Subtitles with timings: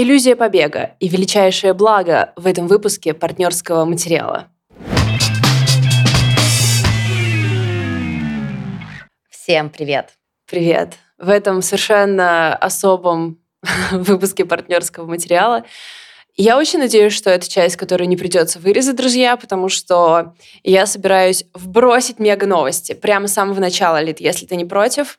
[0.00, 4.46] Иллюзия побега и величайшее благо в этом выпуске партнерского материала.
[9.28, 10.10] Всем привет!
[10.48, 10.94] Привет!
[11.18, 13.40] В этом совершенно особом
[13.90, 15.64] выпуске партнерского материала
[16.36, 21.44] я очень надеюсь, что это часть, которую не придется вырезать, друзья, потому что я собираюсь
[21.54, 25.18] вбросить мега новости прямо с самого начала, Лид, если ты не против.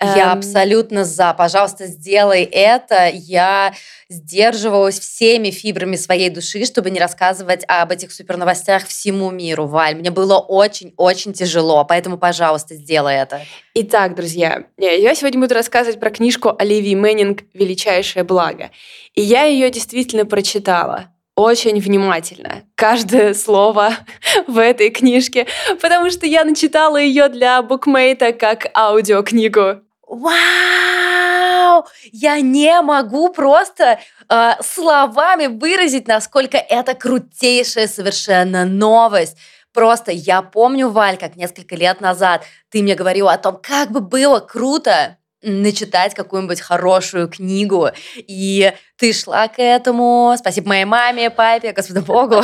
[0.00, 0.38] Я эм...
[0.38, 1.34] абсолютно за.
[1.34, 3.10] Пожалуйста, сделай это.
[3.12, 3.74] Я
[4.08, 9.96] сдерживалась всеми фибрами своей души, чтобы не рассказывать об этих суперновостях всему миру, Валь.
[9.96, 13.40] Мне было очень-очень тяжело, поэтому, пожалуйста, сделай это.
[13.74, 18.70] Итак, друзья, я сегодня буду рассказывать про книжку Оливии Мэннинг «Величайшее благо».
[19.14, 23.92] И я ее действительно прочитала очень внимательно каждое слово
[24.46, 25.46] в этой книжке,
[25.80, 34.52] потому что я начитала ее для букмейта как аудиокнигу вау, я не могу просто э,
[34.62, 39.36] словами выразить, насколько это крутейшая совершенно новость.
[39.72, 44.00] Просто я помню, Валь, как несколько лет назад ты мне говорила о том, как бы
[44.00, 47.90] было круто начитать какую-нибудь хорошую книгу.
[48.16, 50.34] И ты шла к этому.
[50.36, 52.42] Спасибо моей маме, папе, Господу Богу.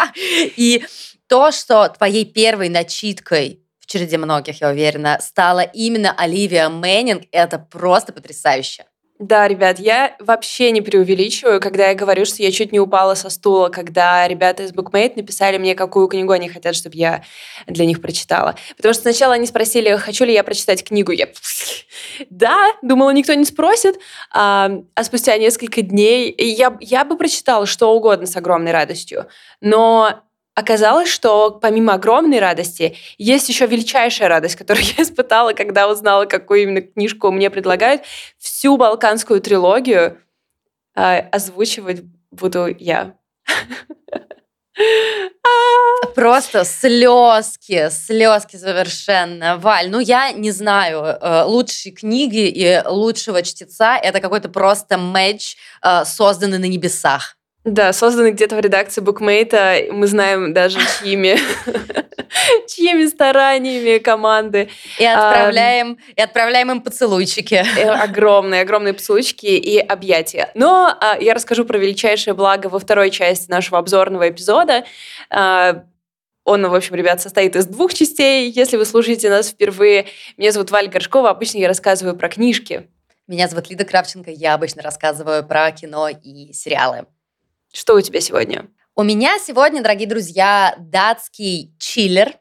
[0.16, 0.84] И
[1.28, 3.61] то, что твоей первой начиткой
[3.92, 7.24] череде многих, я уверена, стала именно Оливия Мэннинг.
[7.30, 8.84] Это просто потрясающе.
[9.18, 13.30] Да, ребят, я вообще не преувеличиваю, когда я говорю, что я чуть не упала со
[13.30, 17.22] стула, когда ребята из Bookmate написали мне, какую книгу они хотят, чтобы я
[17.68, 18.56] для них прочитала.
[18.76, 21.12] Потому что сначала они спросили, хочу ли я прочитать книгу.
[21.12, 21.28] Я
[22.30, 23.96] да, думала, никто не спросит.
[24.32, 29.28] А, а спустя несколько дней я, я бы прочитала что угодно с огромной радостью.
[29.60, 36.26] Но Оказалось, что помимо огромной радости, есть еще величайшая радость, которую я испытала, когда узнала,
[36.26, 38.02] какую именно книжку мне предлагают.
[38.38, 40.18] Всю балканскую трилогию
[40.94, 43.14] э, озвучивать буду я.
[46.14, 49.56] Просто слезки, слезки совершенно.
[49.58, 55.56] Валь, ну я не знаю, э, лучшей книги и лучшего чтеца это какой-то просто матч,
[55.82, 57.36] э, созданный на небесах.
[57.64, 59.84] Да, созданы где-то в редакции букмейта.
[59.92, 61.38] Мы знаем даже чьими,
[62.66, 64.68] чьими стараниями команды.
[64.98, 67.64] И отправляем, а, и отправляем им поцелуйчики.
[67.78, 70.50] Э, огромные, огромные поцелуйчики и объятия.
[70.54, 74.84] Но а, я расскажу про величайшее благо во второй части нашего обзорного эпизода.
[75.30, 75.84] А,
[76.44, 78.50] он, в общем, ребят, состоит из двух частей.
[78.50, 80.06] Если вы слушаете нас впервые,
[80.36, 81.30] меня зовут Валя Горшкова.
[81.30, 82.88] Обычно я рассказываю про книжки.
[83.28, 84.32] Меня зовут Лида Кравченко.
[84.32, 87.06] Я обычно рассказываю про кино и сериалы.
[87.72, 88.66] Что у тебя сегодня?
[88.94, 92.34] У меня сегодня, дорогие друзья, датский чиллер.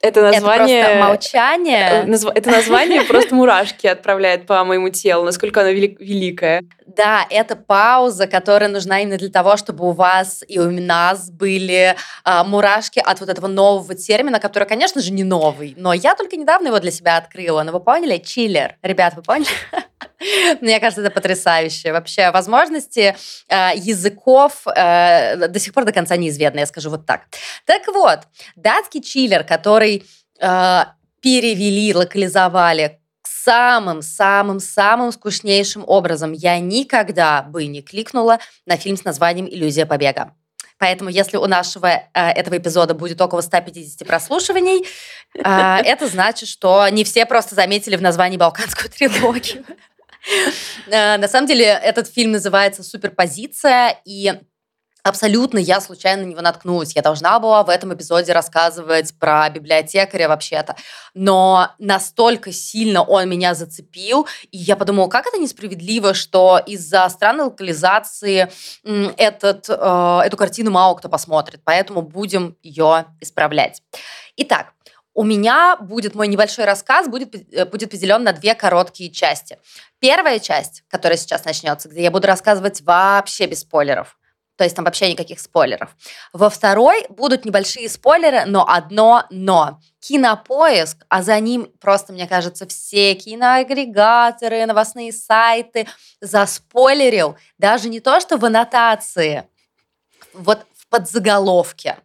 [0.00, 0.80] Это название...
[0.80, 2.06] Это просто молчание.
[2.06, 6.62] Э, это название просто мурашки отправляет по моему телу, насколько оно великое.
[6.86, 11.96] Да, это пауза, которая нужна именно для того, чтобы у вас и у нас были
[12.24, 16.36] а, мурашки от вот этого нового термина, который, конечно же, не новый, но я только
[16.36, 17.64] недавно его для себя открыла.
[17.64, 18.18] Но вы поняли?
[18.18, 18.76] Чиллер.
[18.82, 19.50] Ребят, вы поняли?
[20.60, 21.92] Мне кажется, это потрясающе.
[21.92, 23.16] Вообще, возможности
[23.48, 27.22] э, языков э, до сих пор до конца неизвестны, я скажу вот так.
[27.64, 28.20] Так вот,
[28.56, 30.04] датский чиллер, который
[30.40, 30.84] э,
[31.20, 39.86] перевели, локализовали самым-самым-самым скучнейшим образом я никогда бы не кликнула на фильм с названием «Иллюзия
[39.86, 40.34] побега».
[40.78, 44.86] Поэтому если у нашего э, этого эпизода будет около 150 прослушиваний,
[45.34, 45.40] э,
[45.84, 49.64] это значит, что не все просто заметили в названии «Балканскую трилогию».
[50.86, 54.32] Э, на самом деле этот фильм называется «Суперпозиция», и
[55.02, 56.94] Абсолютно, я случайно на него наткнулась.
[56.94, 60.76] Я должна была в этом эпизоде рассказывать про библиотекаря вообще-то.
[61.14, 67.44] Но настолько сильно он меня зацепил, и я подумала, как это несправедливо, что из-за странной
[67.44, 68.50] локализации
[69.16, 71.60] этот, э, эту картину мало кто посмотрит.
[71.64, 73.82] Поэтому будем ее исправлять.
[74.36, 74.72] Итак,
[75.14, 79.58] у меня будет мой небольшой рассказ, будет, э, будет поделен на две короткие части.
[79.98, 84.16] Первая часть, которая сейчас начнется, где я буду рассказывать вообще без спойлеров.
[84.60, 85.96] То есть там вообще никаких спойлеров.
[86.34, 89.80] Во второй будут небольшие спойлеры, но одно но.
[90.00, 95.88] Кинопоиск, а за ним просто, мне кажется, все киноагрегаторы, новостные сайты
[96.20, 99.48] заспойлерил даже не то, что в аннотации,
[100.34, 101.96] вот в подзаголовке.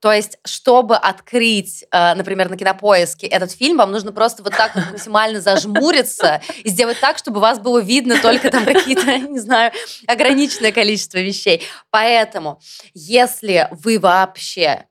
[0.00, 4.74] То есть, чтобы открыть, э, например, на кинопоиске этот фильм, вам нужно просто вот так
[4.74, 9.72] максимально зажмуриться и сделать так, чтобы вас было видно только там какие-то, не знаю,
[10.06, 11.62] ограниченное количество вещей.
[11.90, 12.60] Поэтому,
[12.94, 14.84] если вы вообще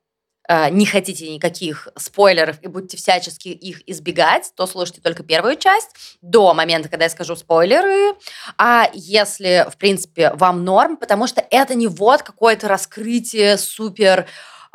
[0.49, 6.17] э, не хотите никаких спойлеров и будете всячески их избегать, то слушайте только первую часть
[6.21, 8.13] до момента, когда я скажу спойлеры.
[8.57, 14.27] А если, в принципе, вам норм, потому что это не вот какое-то раскрытие супер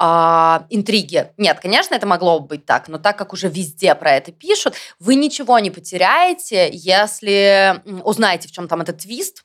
[0.04, 1.30] а, интриги.
[1.36, 4.74] Нет, конечно, это могло бы быть так, но так как уже везде про это пишут,
[4.98, 9.44] вы ничего не потеряете, если узнаете, в чем там этот твист,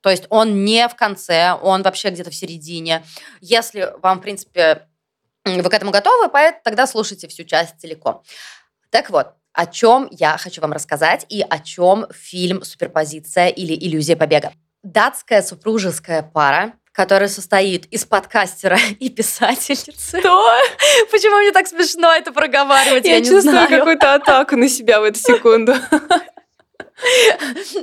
[0.00, 3.04] то есть он не в конце, он вообще где-то в середине.
[3.42, 4.88] Если вам, в принципе,
[5.44, 6.30] вы к этому готовы,
[6.64, 8.22] тогда слушайте всю часть целиком.
[8.88, 14.16] Так вот, о чем я хочу вам рассказать и о чем фильм «Суперпозиция» или «Иллюзия
[14.16, 14.54] побега».
[14.82, 20.20] Датская супружеская пара который состоит из подкастера и писательницы.
[20.20, 20.46] Что?
[21.10, 23.04] Почему мне так смешно это проговаривать?
[23.04, 25.74] Я, я чувствую какую-то атаку на себя в эту секунду.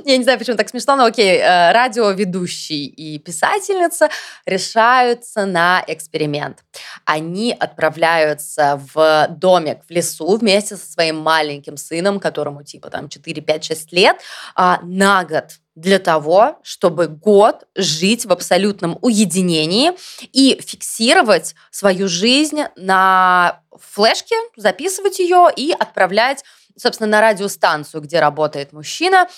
[0.04, 4.08] Я не знаю, почему так смешно, но окей, э, радиоведущий и писательница
[4.44, 6.64] решаются на эксперимент.
[7.04, 13.42] Они отправляются в домик в лесу вместе со своим маленьким сыном, которому типа там 4,
[13.42, 14.16] 5, 6 лет,
[14.54, 19.92] а, на год для того, чтобы год жить в абсолютном уединении
[20.32, 26.44] и фиксировать свою жизнь на флешке, записывать ее и отправлять,
[26.76, 29.28] собственно, на радиостанцию, где работает мужчина,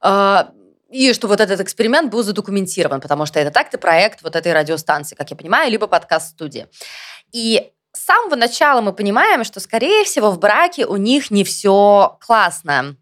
[0.00, 0.50] а,
[0.90, 5.16] и что вот этот эксперимент был задокументирован, потому что это так-то проект вот этой радиостанции,
[5.16, 6.68] как я понимаю, либо подкаст-студии.
[7.32, 12.16] И с самого начала мы понимаем, что, скорее всего, в браке у них не все
[12.20, 12.96] классно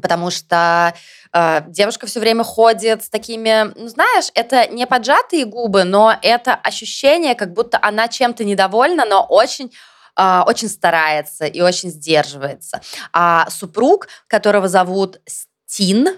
[0.00, 0.94] потому что
[1.32, 6.54] э, девушка все время ходит с такими, ну, знаешь, это не поджатые губы, но это
[6.54, 9.72] ощущение, как будто она чем-то недовольна, но очень
[10.16, 12.80] э, очень старается и очень сдерживается.
[13.12, 16.08] А супруг, которого зовут Стин,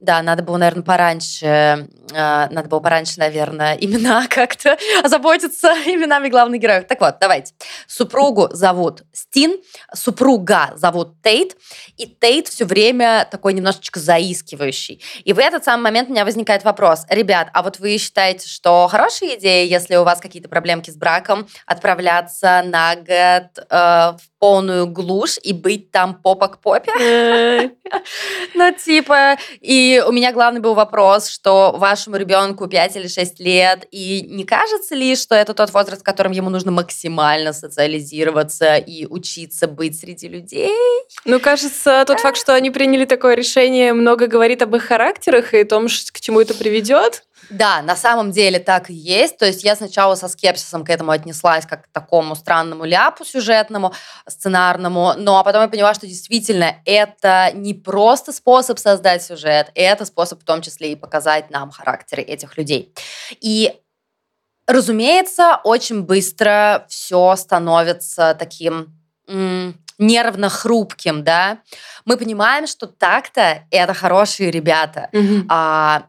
[0.00, 6.60] да, надо было, наверное, пораньше, э, надо было пораньше, наверное, имена как-то озаботиться именами главных
[6.60, 6.86] героев.
[6.86, 7.54] Так вот, давайте.
[7.86, 9.58] Супругу зовут Стин,
[9.92, 11.56] супруга зовут Тейт,
[11.96, 15.02] и Тейт все время такой немножечко заискивающий.
[15.24, 17.04] И в этот самый момент у меня возникает вопрос.
[17.08, 21.48] Ребят, а вот вы считаете, что хорошая идея, если у вас какие-то проблемки с браком,
[21.66, 27.72] отправляться на год э, в полную глушь и быть там попа к попе?
[28.54, 33.86] Ну, типа, и у меня главный был вопрос, что вашему ребенку 5 или 6 лет,
[33.90, 39.06] и не кажется ли, что это тот возраст, в котором ему нужно максимально социализироваться и
[39.06, 40.74] учиться быть среди людей?
[41.24, 45.60] Ну, кажется, тот факт, что они приняли такое решение, много говорит об их характерах и
[45.60, 47.22] о том, к чему это приведет.
[47.50, 49.38] Да, на самом деле так и есть.
[49.38, 53.92] То есть я сначала со скепсисом к этому отнеслась, как к такому странному ляпу сюжетному,
[54.26, 60.42] сценарному, но потом я поняла, что действительно это не просто способ создать сюжет, это способ
[60.42, 62.92] в том числе и показать нам характеры этих людей.
[63.40, 63.74] И
[64.68, 68.94] Разумеется, очень быстро все становится таким
[69.98, 71.60] нервно хрупким, да.
[72.04, 75.46] Мы понимаем, что так-то это хорошие ребята, mm-hmm.
[75.48, 76.04] а,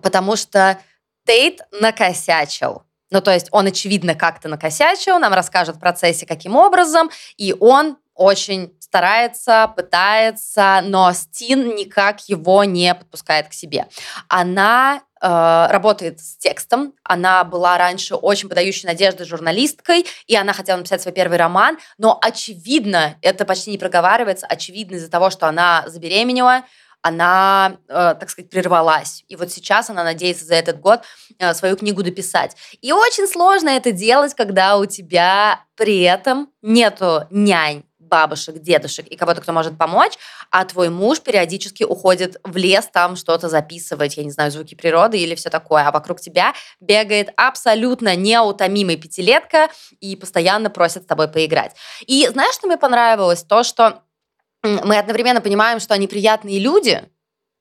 [0.00, 0.78] потому что
[1.26, 2.82] Тейт накосячил.
[3.10, 7.98] Ну, то есть он, очевидно, как-то накосячил, нам расскажет в процессе, каким образом, и он
[8.14, 13.86] очень старается, пытается, но Стин никак его не подпускает к себе.
[14.28, 20.76] Она э, работает с текстом, она была раньше очень подающей надежды журналисткой, и она хотела
[20.76, 25.84] написать свой первый роман, но очевидно, это почти не проговаривается, очевидно из-за того, что она
[25.86, 26.64] забеременела,
[27.02, 29.24] она, э, так сказать, прервалась.
[29.28, 31.02] И вот сейчас она надеется за этот год
[31.38, 32.56] э, свою книгу дописать.
[32.80, 39.16] И очень сложно это делать, когда у тебя при этом нету нянь, бабушек, дедушек и
[39.16, 40.12] кого-то, кто может помочь,
[40.50, 45.18] а твой муж периодически уходит в лес там что-то записывать, я не знаю, звуки природы
[45.18, 51.28] или все такое, а вокруг тебя бегает абсолютно неутомимый пятилетка и постоянно просит с тобой
[51.28, 51.72] поиграть.
[52.06, 53.42] И знаешь, что мне понравилось?
[53.44, 54.02] То, что
[54.62, 57.02] мы одновременно понимаем, что они приятные люди,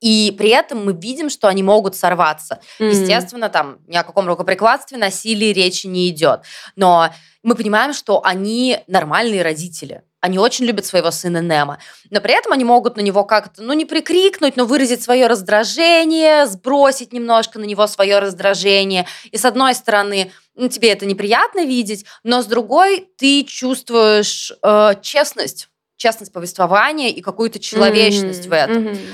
[0.01, 2.59] и при этом мы видим, что они могут сорваться.
[2.79, 2.89] Mm-hmm.
[2.89, 6.41] Естественно, там ни о каком рукоприкладстве, насилии речи не идет.
[6.75, 7.09] Но
[7.43, 10.03] мы понимаем, что они нормальные родители.
[10.19, 11.79] Они очень любят своего сына Немо.
[12.11, 16.45] Но при этом они могут на него как-то, ну, не прикрикнуть, но выразить свое раздражение,
[16.45, 19.07] сбросить немножко на него свое раздражение.
[19.31, 24.93] И с одной стороны, ну, тебе это неприятно видеть, но с другой ты чувствуешь э,
[25.01, 25.70] честность
[26.01, 28.49] честность повествования и какую-то человечность mm-hmm.
[28.49, 28.87] в этом.
[28.87, 29.13] Mm-hmm.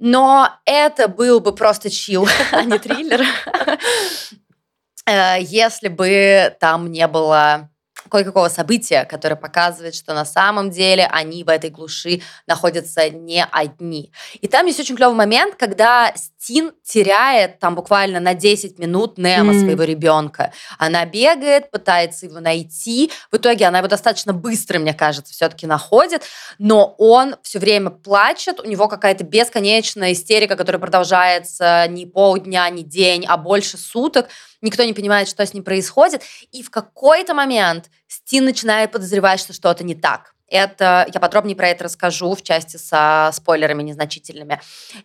[0.00, 3.22] Но это был бы просто чил, а не триллер,
[5.06, 7.70] э, если бы там не было
[8.08, 14.12] кое-какого события, которое показывает, что на самом деле они в этой глуши находятся не одни.
[14.40, 19.52] И там есть очень клевый момент, когда Стин теряет там буквально на 10 минут Немо,
[19.52, 19.60] mm.
[19.60, 20.52] своего ребенка.
[20.78, 23.10] Она бегает, пытается его найти.
[23.30, 26.22] В итоге она его достаточно быстро, мне кажется, все-таки находит,
[26.58, 32.82] но он все время плачет, у него какая-то бесконечная истерика, которая продолжается не полдня, не
[32.82, 34.28] день, а больше суток
[34.60, 36.22] никто не понимает, что с ним происходит,
[36.52, 40.34] и в какой-то момент Стин начинает подозревать, что что-то не так.
[40.50, 44.60] Это я подробнее про это расскажу в части со спойлерами незначительными.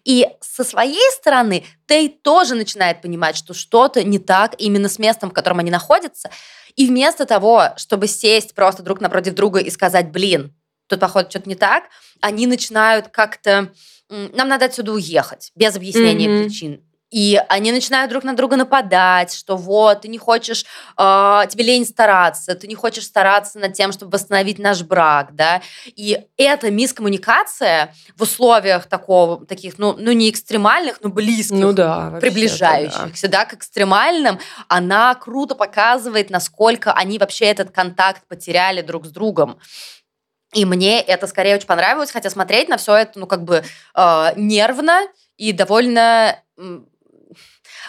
[0.05, 5.31] И со своей стороны Тей тоже начинает понимать, что что-то не так именно с местом,
[5.31, 6.29] в котором они находятся.
[6.75, 10.55] И вместо того, чтобы сесть просто друг напротив друга и сказать, блин,
[10.88, 11.83] тут, походу, что-то не так,
[12.22, 13.74] они начинают как-то
[14.10, 16.43] нам надо отсюда уехать без объяснения mm-hmm.
[16.43, 16.83] причин.
[17.13, 20.65] И они начинают друг на друга нападать, что вот, ты не хочешь,
[20.98, 25.62] э, тебе лень стараться, ты не хочешь стараться над тем, чтобы восстановить наш брак, да.
[25.86, 32.17] И эта мискоммуникация в условиях такого, таких, ну, ну не экстремальных, но близких, ну, да,
[32.20, 33.41] приближающихся, да.
[33.41, 39.60] да, к экстремальным, она круто показывает, насколько они вообще этот контакт потеряли друг с другом.
[40.55, 44.27] И мне это скорее очень понравилось, хотя смотреть на все это, ну, как бы э,
[44.36, 45.01] нервно
[45.38, 46.39] и довольно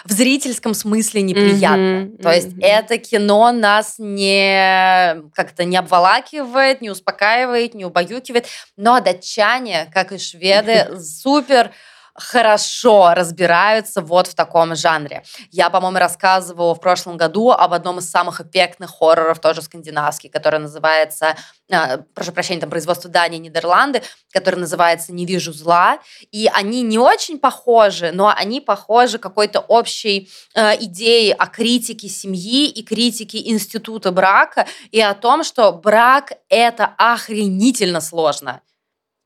[0.05, 2.03] в зрительском смысле неприятно.
[2.03, 2.63] Mm-hmm, То есть mm-hmm.
[2.63, 8.45] это кино нас не как-то не обволакивает, не успокаивает, не убаюкивает.
[8.77, 11.71] Но датчане, как и шведы, супер
[12.15, 15.23] хорошо разбираются вот в таком жанре.
[15.51, 20.59] Я, по-моему, рассказывала в прошлом году об одном из самых эффектных хорроров, тоже скандинавский, который
[20.59, 21.35] называется,
[21.69, 25.99] э, прошу прощения, там производство Дании, Нидерланды, который называется «Не вижу зла».
[26.31, 32.69] И они не очень похожи, но они похожи какой-то общей э, идеей о критике семьи
[32.69, 38.61] и критике института брака и о том, что брак— это охренительно сложно.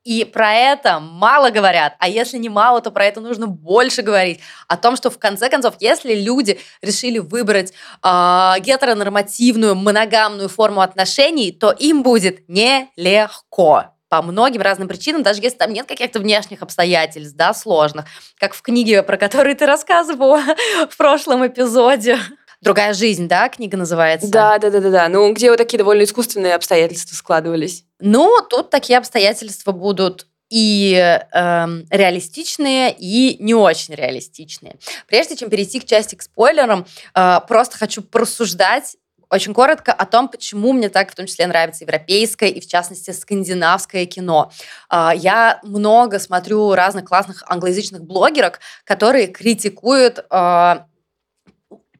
[0.09, 1.93] И про это мало говорят.
[1.99, 4.39] А если не мало, то про это нужно больше говорить.
[4.67, 7.73] О том, что в конце концов, если люди решили выбрать
[8.03, 15.59] э, гетеронормативную, моногамную форму отношений, то им будет нелегко по многим разным причинам, даже если
[15.59, 18.05] там нет каких-то внешних обстоятельств, да, сложных,
[18.39, 20.41] как в книге, про которую ты рассказывала
[20.89, 22.17] в прошлом эпизоде.
[22.61, 24.29] Другая жизнь, да, книга называется?
[24.29, 25.07] Да, да, да, да, да.
[25.07, 27.85] Ну, где вот такие довольно искусственные обстоятельства складывались.
[27.99, 31.25] Ну, тут такие обстоятельства будут и э,
[31.89, 34.75] реалистичные, и не очень реалистичные.
[35.07, 36.85] Прежде чем перейти к части к спойлерам,
[37.15, 38.97] э, просто хочу порассуждать
[39.29, 43.11] очень коротко о том, почему мне так в том числе нравится европейское и, в частности,
[43.11, 44.51] скандинавское кино.
[44.91, 50.79] Э, я много смотрю разных классных англоязычных блогерок, которые критикуют э,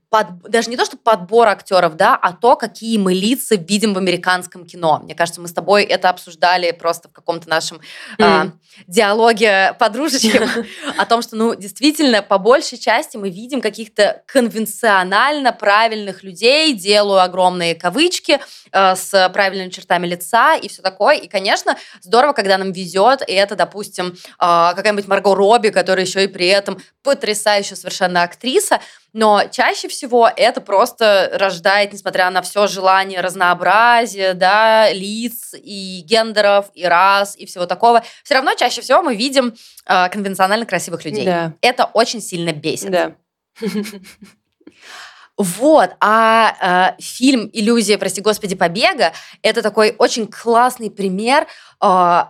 [0.10, 3.98] под, даже не то, что подбор актеров, да, а то, какие мы лица видим в
[4.00, 5.00] американском кино.
[5.04, 7.80] Мне кажется, мы с тобой это обсуждали просто в каком-то нашем
[8.18, 8.48] mm.
[8.48, 8.52] э,
[8.88, 10.42] диалоге подружечки
[10.98, 17.22] о том, что, ну, действительно, по большей части мы видим каких-то конвенционально правильных людей, делаю
[17.22, 18.40] огромные кавычки,
[18.72, 21.18] э, с правильными чертами лица и все такое.
[21.18, 26.24] И, конечно, здорово, когда нам везет, и это, допустим, э, какая-нибудь Марго Робби, которая еще
[26.24, 28.80] и при этом потрясающая совершенно актриса,
[29.14, 36.68] но чаще всего это просто рождает, несмотря на все желание разнообразия, да, лиц и гендеров,
[36.74, 41.26] и рас, и всего такого, все равно чаще всего мы видим э, конвенционально красивых людей.
[41.26, 41.54] Да.
[41.62, 42.92] Это очень сильно бесит.
[42.92, 43.16] Да.
[45.38, 51.48] Вот, а э, фильм «Иллюзия, прости господи, побега»— это такой очень классный пример
[51.82, 52.24] э,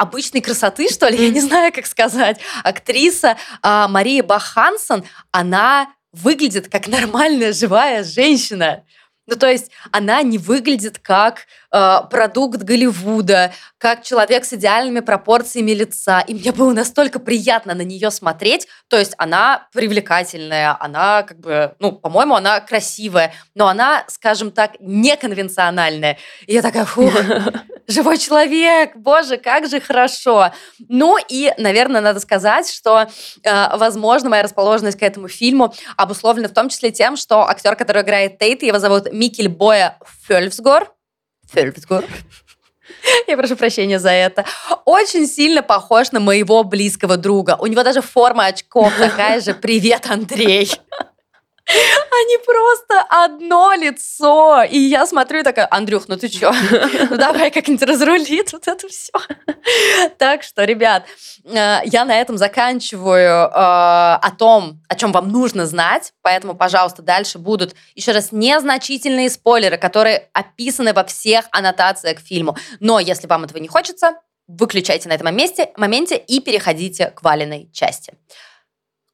[0.00, 2.40] обычной красоты, что ли, я не знаю, как сказать.
[2.64, 8.82] Актриса э, Мария Бахансон, она выглядит как нормальная живая женщина.
[9.26, 15.72] Ну, то есть она не выглядит как э, продукт Голливуда, как человек с идеальными пропорциями
[15.72, 16.20] лица.
[16.20, 18.66] И мне было настолько приятно на нее смотреть.
[18.88, 24.72] То есть она привлекательная, она как бы, ну, по-моему, она красивая, но она, скажем так,
[24.80, 26.18] неконвенциональная.
[26.46, 27.10] И я такая, фу,
[27.86, 30.52] живой человек, боже, как же хорошо.
[30.88, 33.08] Ну и, наверное, надо сказать, что,
[33.42, 38.02] э, возможно, моя расположенность к этому фильму обусловлена в том числе тем, что актер, который
[38.02, 40.92] играет Тейт, его зовут Микель Боя Фельфсгор.
[41.52, 42.04] Фельфсгор.
[43.26, 44.44] Я прошу прощения за это.
[44.84, 47.56] Очень сильно похож на моего близкого друга.
[47.60, 49.54] У него даже форма очков такая же.
[49.54, 50.70] Привет, Андрей.
[51.70, 54.62] Они просто одно лицо.
[54.62, 56.52] И я смотрю и такая, Андрюх, ну ты чё?
[57.10, 59.12] Ну давай как-нибудь разрули тут это все.
[60.18, 61.04] Так что, ребят,
[61.44, 66.12] э, я на этом заканчиваю э, о том, о чем вам нужно знать.
[66.22, 72.56] Поэтому, пожалуйста, дальше будут еще раз незначительные спойлеры, которые описаны во всех аннотациях к фильму.
[72.80, 74.14] Но если вам этого не хочется,
[74.46, 78.14] выключайте на этом месте, моменте и переходите к валенной части.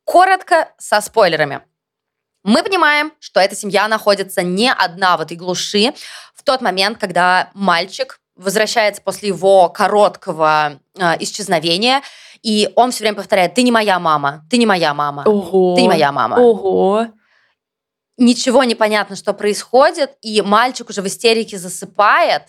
[0.04, 1.62] Коротко со спойлерами.
[2.46, 5.92] Мы понимаем, что эта семья находится не одна в этой глуши
[6.32, 12.02] в тот момент, когда мальчик возвращается после его короткого э, исчезновения,
[12.42, 15.74] и он все время повторяет: "Ты не моя мама, ты не моя мама, Ого.
[15.74, 16.36] ты не моя мама".
[16.36, 17.08] Ого.
[18.16, 22.44] Ничего не понятно, что происходит, и мальчик уже в истерике засыпает,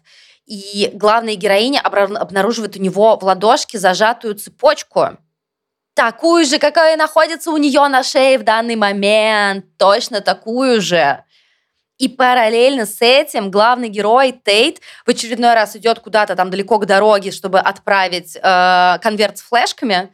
[0.45, 5.17] и главная героиня обнаруживает у него в ладошке зажатую цепочку
[5.97, 11.23] такую же, какая находится у нее на шее в данный момент, точно такую же.
[11.97, 16.85] И параллельно с этим главный герой Тейт в очередной раз идет куда-то там далеко к
[16.85, 20.13] дороге, чтобы отправить э, конверт с флешками.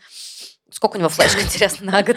[0.71, 2.15] Сколько у него флешек, интересно, на год?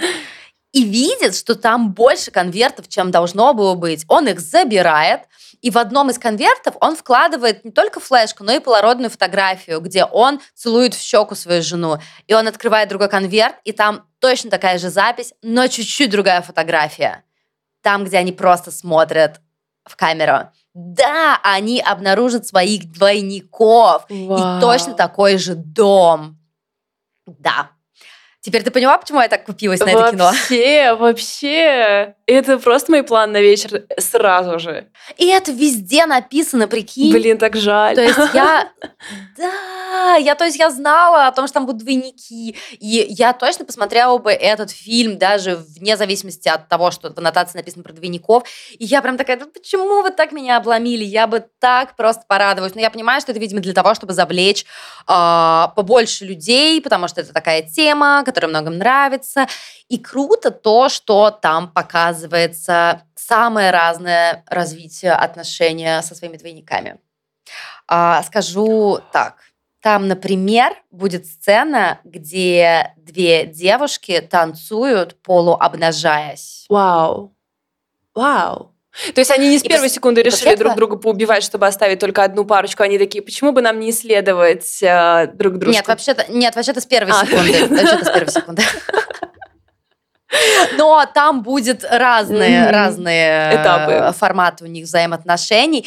[0.71, 4.05] И видит, что там больше конвертов, чем должно было быть.
[4.07, 5.23] Он их забирает,
[5.63, 10.05] и в одном из конвертов он вкладывает не только флешку, но и полародную фотографию, где
[10.05, 11.99] он целует в щеку свою жену.
[12.27, 17.25] И он открывает другой конверт, и там точно такая же запись, но чуть-чуть другая фотография.
[17.83, 19.41] Там, где они просто смотрят
[19.85, 20.51] в камеру.
[20.75, 24.05] Да, они обнаружат своих двойников.
[24.09, 24.59] Вау.
[24.59, 26.39] И точно такой же дом.
[27.27, 27.71] Да,
[28.47, 30.27] Теперь ты поняла, почему я так купилась на это кино?
[30.27, 32.15] Вообще, вообще.
[32.27, 34.87] Это просто мой план на вечер сразу же.
[35.17, 37.13] И это везде написано, прикинь.
[37.13, 37.97] Блин, так жаль.
[37.97, 38.71] То есть я...
[39.37, 42.57] Да, я, то есть я знала о том, что там будут двойники.
[42.73, 47.59] И я точно посмотрела бы этот фильм даже вне зависимости от того, что в аннотации
[47.59, 48.45] написано про двойников.
[48.79, 51.05] И я прям такая, да почему вы так меня обломили?
[51.05, 52.75] Я бы так просто порадовалась.
[52.75, 54.65] Но я понимаю, что это, видимо, для того, чтобы завлечь
[55.07, 59.47] э, побольше людей, потому что это такая тема, которая многим нравится.
[59.89, 67.01] И круто то, что там показывается самое разное развитие отношения со своими двойниками.
[67.89, 69.37] А, скажу так.
[69.81, 76.67] Там, например, будет сцена, где две девушки танцуют, полуобнажаясь.
[76.69, 77.35] Вау.
[78.15, 78.76] Вау.
[79.15, 81.43] То есть они не с И первой пос- секунды решили после друг этого- друга поубивать,
[81.43, 82.83] чтобы оставить только одну парочку.
[82.83, 85.77] Они такие, почему бы нам не исследовать э, друг друга?
[85.77, 87.27] Нет, вообще-то, нет, вообще-то с первой А.
[87.27, 87.67] секунды.
[87.69, 88.63] Вообще-то с первой секунды.
[90.77, 92.71] Но там будет разные, Мгм.
[92.73, 93.93] разные Этапы.
[93.93, 95.87] э, форматы у них взаимоотношений.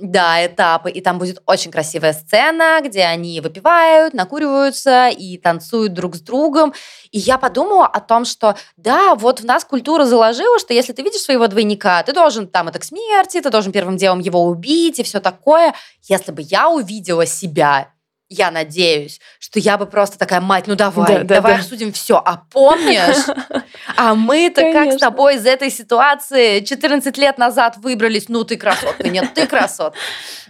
[0.00, 0.90] Да, этапы.
[0.90, 6.72] И там будет очень красивая сцена, где они выпивают, накуриваются и танцуют друг с другом.
[7.10, 11.02] И я подумала о том, что да, вот в нас культура заложила, что если ты
[11.02, 14.98] видишь своего двойника, ты должен там это к смерти, ты должен первым делом его убить
[14.98, 15.74] и все такое.
[16.08, 17.88] Если бы я увидела себя,
[18.30, 21.58] я надеюсь, что я бы просто такая, мать, ну давай, Да, да, давай да.
[21.58, 22.16] обсудим все.
[22.24, 23.26] А помнишь?
[23.96, 29.08] А мы-то как с тобой из этой ситуации 14 лет назад выбрались, ну ты красотка,
[29.08, 29.98] нет, ты красотка.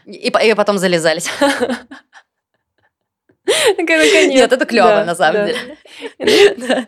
[0.06, 1.30] И, и потом залезались.
[4.34, 6.86] Нет, это клево, на самом деле.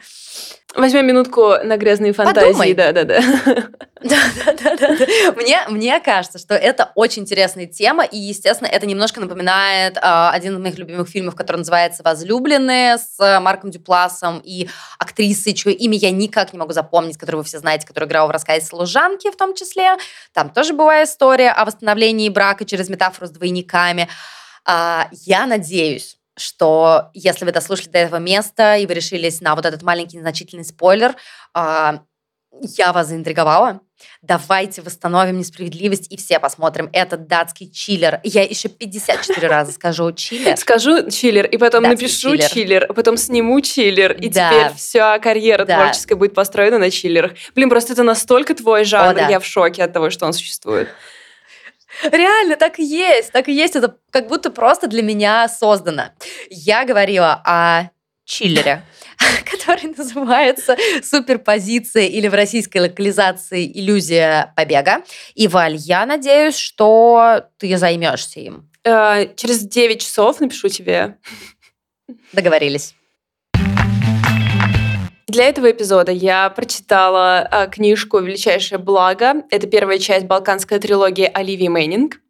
[0.74, 2.46] Возьмем минутку на грязные фантазии.
[2.46, 2.74] Подумай.
[2.74, 3.20] Да, да, да.
[4.02, 5.06] Да, да, да, да, да.
[5.36, 10.54] Мне, мне кажется, что это очень интересная тема, и, естественно, это немножко напоминает а, один
[10.54, 15.96] из моих любимых фильмов, который называется «Возлюбленные» с а, Марком Дюпласом и актрисой, чье имя
[15.96, 19.36] я никак не могу запомнить, которую вы все знаете, которая играла в «Рассказе служанки» в
[19.36, 19.96] том числе.
[20.32, 24.08] Там тоже была история о восстановлении брака через метафору с двойниками.
[24.64, 29.64] А, я надеюсь, что если вы дослушали до этого места и вы решились на вот
[29.64, 31.14] этот маленький незначительный спойлер,
[31.54, 32.00] а,
[32.60, 33.80] я вас заинтриговала.
[34.20, 38.20] Давайте восстановим несправедливость и все посмотрим этот датский чиллер.
[38.24, 40.56] Я еще 54 раза скажу чиллер.
[40.56, 42.50] Скажу чиллер, и потом Датский напишу чиллер.
[42.50, 44.50] чиллер, а потом сниму чиллер, и Да.
[44.50, 45.76] теперь вся карьера Да.
[45.76, 47.32] творческая будет построена на чиллерах.
[47.54, 49.28] Блин, просто это настолько твой жанр, да.
[49.28, 50.88] я в шоке от того, что он существует.
[52.02, 53.76] Реально, так и есть, так и есть.
[53.76, 56.10] Это как будто просто для меня создано.
[56.48, 57.90] Я говорила о
[58.24, 58.82] чиллере,
[59.50, 65.02] который называется «Суперпозиция» или в российской локализации «Иллюзия побега».
[65.34, 68.70] И, Валь, я надеюсь, что ты займешься им.
[68.84, 71.18] Э, Через 9 часов напишу тебе.
[72.32, 72.94] Договорились.
[75.32, 79.44] Для этого эпизода я прочитала э, книжку «Величайшее благо».
[79.48, 82.20] Это первая часть балканской трилогии Оливии Мэннинг.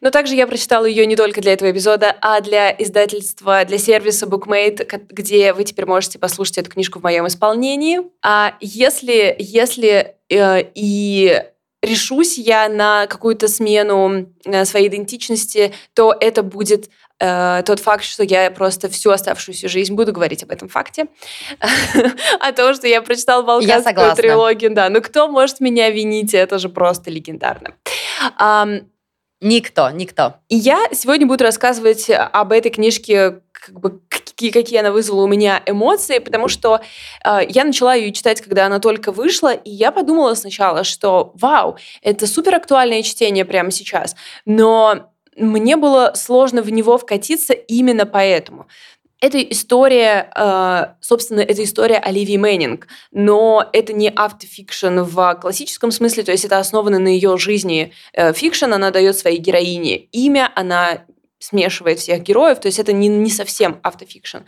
[0.00, 4.26] Но также я прочитала ее не только для этого эпизода, а для издательства, для сервиса
[4.26, 8.02] BookMate, где вы теперь можете послушать эту книжку в моем исполнении.
[8.22, 11.42] А если, если э, и
[11.84, 16.88] решусь я на какую-то смену э, своей идентичности, то это будет
[17.24, 21.06] э, тот факт, что я просто всю оставшуюся жизнь буду говорить об этом факте.
[22.40, 24.74] О том, что я прочитала Балканскую трилогию.
[24.74, 26.34] Да, ну кто может меня винить?
[26.34, 27.74] Это же просто легендарно.
[29.40, 30.36] Никто, никто.
[30.48, 35.26] И я сегодня буду рассказывать об этой книжке, как бы, какие, какие она вызвала у
[35.26, 36.80] меня эмоции, потому что
[37.22, 41.76] э, я начала ее читать, когда она только вышла, и я подумала сначала, что вау,
[42.00, 48.66] это супер актуальное чтение прямо сейчас, но мне было сложно в него вкатиться именно поэтому.
[49.20, 56.24] Это история, э, собственно, это история Оливии Мэннинг, но это не автофикшн в классическом смысле,
[56.24, 57.92] то есть это основано на ее жизни.
[58.12, 61.04] Э, фикшн она дает своей героине имя, она
[61.38, 64.38] смешивает всех героев, то есть это не, не совсем автофикшн.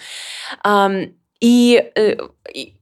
[1.40, 2.16] И э,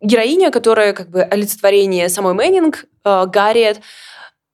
[0.00, 3.80] героиня, которая как бы олицетворение самой Мэннинг, Гарриет,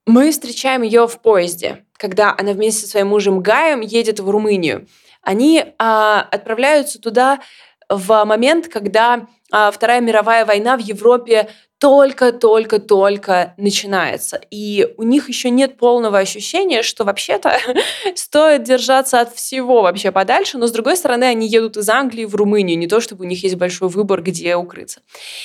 [0.07, 4.87] мы встречаем ее в поезде, когда она вместе со своим мужем Гаем едет в Румынию
[5.23, 7.41] они а, отправляются туда
[7.89, 14.39] в момент, когда а, Вторая мировая война в Европе только-только-только начинается.
[14.51, 17.59] И у них еще нет полного ощущения, что вообще-то
[18.15, 22.35] стоит держаться от всего вообще подальше, но с другой стороны они едут из Англии в
[22.35, 25.01] Румынию, не то чтобы у них есть большой выбор, где укрыться.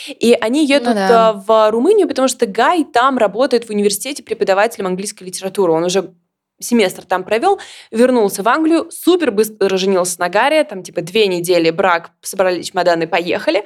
[0.09, 1.33] И они ну едут ну, да.
[1.33, 5.71] в Румынию, потому что Гай там работает в университете преподавателем английской литературы.
[5.71, 6.13] Он уже
[6.59, 7.59] семестр там провел,
[7.91, 13.07] вернулся в Англию, супер быстро женился на Гарри, там типа две недели брак, собрали чемоданы,
[13.07, 13.65] поехали.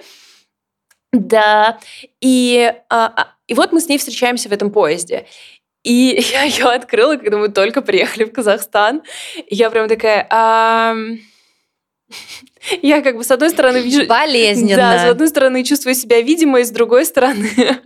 [1.12, 1.80] Да,
[2.21, 5.25] и, а, а, и вот мы с ней встречаемся в этом поезде.
[5.84, 9.02] И я ее открыла, когда мы только приехали в Казахстан.
[9.47, 10.28] И я прям такая...
[10.30, 10.95] А...
[12.82, 14.06] Я как бы с одной стороны вижу...
[14.06, 14.75] Болезненно.
[14.75, 17.49] Да, с одной стороны чувствую себя видимой, с другой стороны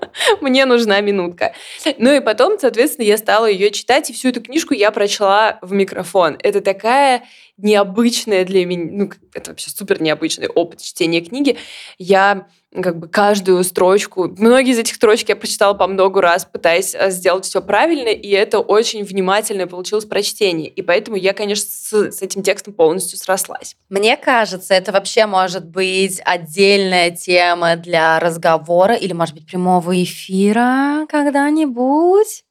[0.40, 1.54] Мне нужна минутка.
[1.98, 5.72] Ну и потом, соответственно, я стала ее читать, и всю эту книжку я прочла в
[5.72, 6.38] микрофон.
[6.42, 7.24] Это такая
[7.58, 11.56] необычная для меня, ну, это вообще супер необычный опыт чтения книги.
[11.98, 16.94] Я как бы каждую строчку, многие из этих строчек я прочитала по много раз, пытаясь
[16.94, 20.68] э, сделать все правильно, и это очень внимательно получилось прочтение.
[20.68, 23.74] И поэтому я, конечно, с, с этим текстом полностью срослась.
[23.88, 31.06] Мне кажется, это вообще может быть отдельная тема для разговора или, может быть, прямого эфира
[31.08, 32.44] когда-нибудь.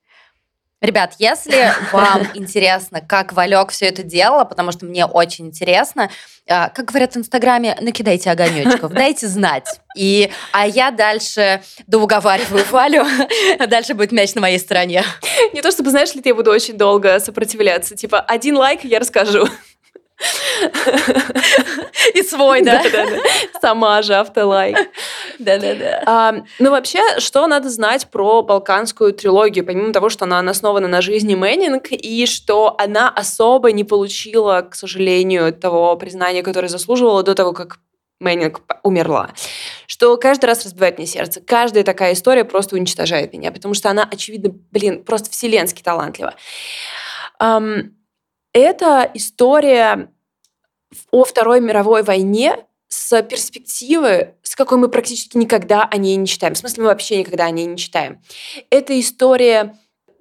[0.80, 6.10] Ребят, если вам интересно, как Валек все это делала, потому что мне очень интересно,
[6.48, 9.82] а, как говорят в Инстаграме, накидайте огонечков, дайте знать.
[9.96, 13.04] И, а я дальше доуговариваю Валю,
[13.58, 15.04] а дальше будет мяч на моей стороне.
[15.54, 17.96] Не то чтобы, знаешь ли, я буду очень долго сопротивляться.
[17.96, 19.48] Типа, один лайк, я расскажу.
[22.14, 22.84] И свой, да?
[23.62, 24.78] Сама же автолайк.
[25.40, 26.04] Да-да-да.
[26.06, 31.02] А, ну, вообще, что надо знать про балканскую трилогию, помимо того, что она основана на
[31.02, 37.36] жизни Мэннинг, и что она особо не получила, к сожалению, того признания, которое заслуживала до
[37.36, 37.80] того, как
[38.20, 39.30] Мэннинг умерла.
[39.86, 41.40] Что каждый раз разбивает мне сердце.
[41.42, 46.34] Каждая такая история просто уничтожает меня, потому что она, очевидно, блин, просто вселенски талантлива.
[47.40, 47.92] Um,
[48.58, 50.12] это история
[51.12, 56.54] о Второй мировой войне с перспективы, с какой мы практически никогда о ней не читаем.
[56.54, 58.22] В смысле, мы вообще никогда о ней не читаем.
[58.70, 59.78] Это история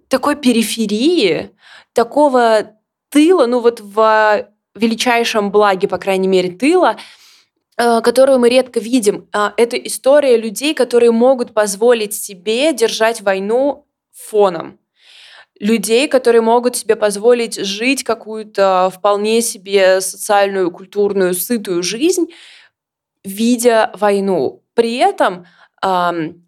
[0.09, 1.51] такой периферии,
[1.93, 2.73] такого
[3.11, 6.97] тыла, ну вот в величайшем благе, по крайней мере, тыла,
[7.77, 9.29] э, которую мы редко видим.
[9.33, 14.79] А, это история людей, которые могут позволить себе держать войну фоном
[15.59, 22.27] людей, которые могут себе позволить жить какую-то вполне себе социальную, культурную, сытую жизнь,
[23.25, 24.63] видя войну.
[24.75, 25.47] При этом,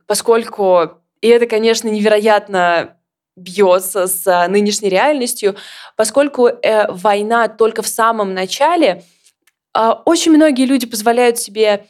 [0.07, 2.97] поскольку, и это, конечно, невероятно
[3.37, 5.57] бьется с нынешней реальностью,
[5.97, 9.05] поскольку э, война только в самом начале,
[9.73, 11.87] а, очень многие люди позволяют себе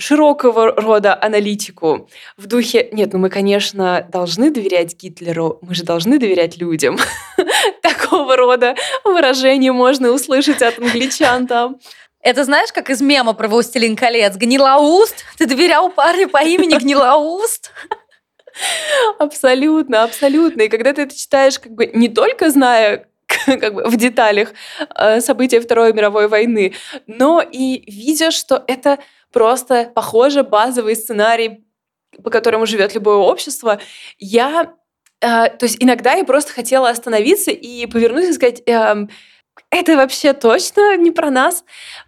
[0.00, 6.18] широкого рода аналитику в духе, нет, ну мы, конечно, должны доверять Гитлеру, мы же должны
[6.18, 6.98] доверять людям.
[7.82, 11.78] Такого рода выражения можно услышать от англичан там.
[12.22, 14.36] Это знаешь, как из мема про «Властелин колец»?
[14.36, 15.24] Гнилоуст?
[15.38, 17.72] Ты доверял парню по имени Гнилоуст?
[19.18, 20.62] Абсолютно, абсолютно.
[20.62, 23.06] И когда ты это читаешь, как бы не только зная,
[23.46, 24.52] как бы в деталях
[24.96, 26.74] э, события Второй мировой войны,
[27.06, 28.98] но и видя, что это
[29.32, 31.64] просто похоже базовый сценарий,
[32.22, 33.80] по которому живет любое общество.
[34.18, 34.74] Я
[35.20, 39.06] э, то есть иногда я просто хотела остановиться и повернуться и сказать, э,
[39.70, 41.64] это вообще точно не про нас.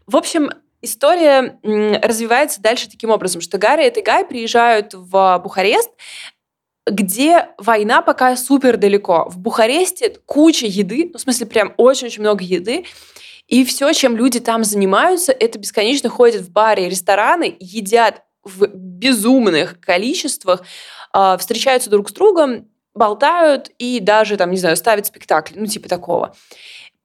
[0.06, 5.90] В общем, история развивается дальше таким образом, что Гарри и Гай приезжают в Бухарест,
[6.86, 9.28] где война пока супер далеко.
[9.28, 12.84] В Бухаресте куча еды, ну, в смысле, прям очень-очень много еды.
[13.46, 18.66] И все, чем люди там занимаются, это бесконечно ходят в бары и рестораны, едят в
[18.66, 20.62] безумных количествах,
[21.14, 25.88] э, встречаются друг с другом, болтают и даже, там, не знаю, ставят спектакли, ну, типа
[25.88, 26.34] такого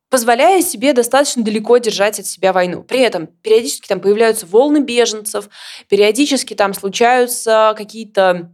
[0.09, 2.83] позволяя себе достаточно далеко держать от себя войну.
[2.83, 5.49] При этом периодически там появляются волны беженцев,
[5.89, 8.51] периодически там случаются какие-то...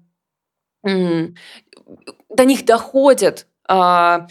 [0.84, 4.28] До них доходят а,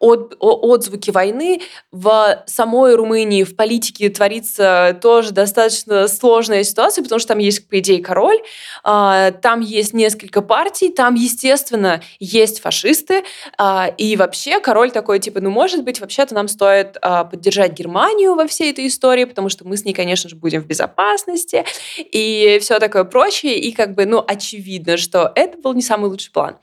[0.00, 1.60] от, отзвуки войны.
[1.92, 7.78] В самой Румынии в политике творится тоже достаточно сложная ситуация, потому что там есть, по
[7.78, 8.38] идее, король,
[8.82, 13.24] а, там есть несколько партий, там, естественно, есть фашисты,
[13.58, 18.34] а, и вообще король такой, типа, ну, может быть, вообще-то нам стоит а, поддержать Германию
[18.34, 21.64] во всей этой истории, потому что мы с ней, конечно же, будем в безопасности,
[21.98, 26.32] и все такое прочее, и как бы, ну, очевидно, что это был не самый лучший
[26.32, 26.56] план.